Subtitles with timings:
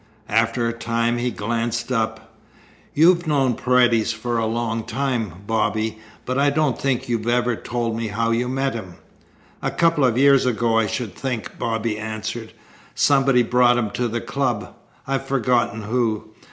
[0.29, 2.33] After a time he glanced up.
[2.95, 7.95] "You've known Paredes for a long time, Bobby, but I don't think you've ever told
[7.95, 8.95] me how you met him."
[9.61, 12.53] "A couple of years ago I should think," Bobby answered.
[12.95, 14.73] "Somebody brought him to the club.
[15.05, 16.29] I've forgotten who.